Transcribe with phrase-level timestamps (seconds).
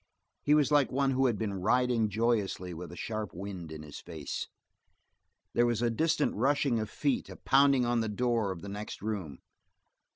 [0.41, 3.99] He was like one who has been riding joyously, with a sharp wind in his
[3.99, 4.47] face.
[5.53, 9.03] There was a distant rushing of feet, a pounding on the door of the next
[9.03, 9.41] room.